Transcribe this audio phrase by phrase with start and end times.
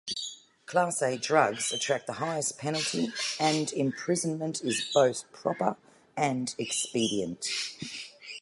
[0.65, 3.09] Class A drugs attract the highest penalty,
[3.39, 5.77] and imprisonment is both "proper
[6.17, 7.45] and expedient".